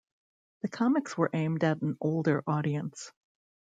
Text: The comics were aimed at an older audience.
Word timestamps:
The 0.63 0.67
comics 0.67 1.15
were 1.15 1.29
aimed 1.31 1.63
at 1.63 1.83
an 1.83 1.95
older 2.01 2.43
audience. 2.47 3.11